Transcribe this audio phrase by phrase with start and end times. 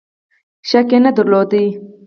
[0.69, 1.51] شک نه درلود.